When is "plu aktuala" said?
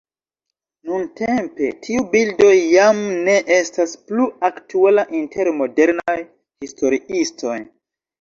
4.07-5.03